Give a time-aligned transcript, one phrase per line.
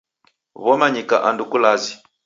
[0.63, 1.93] Womanyika andu kulazi.